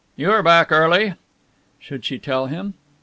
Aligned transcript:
"You 0.15 0.31
are 0.31 0.41
back 0.41 0.71
early!" 0.71 1.13
Should 1.79 2.05
she 2.05 2.17
tell 2.17 2.47
him? 2.47 2.73